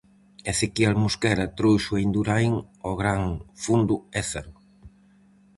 [0.51, 2.53] Ezequiel Mosquera trouxo a Indurain
[2.85, 3.23] ao gran
[3.63, 4.53] Fondo Ézaro.